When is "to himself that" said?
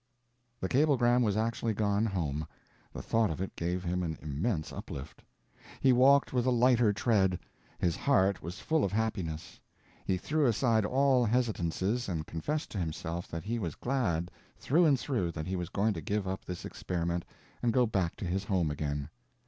12.71-13.43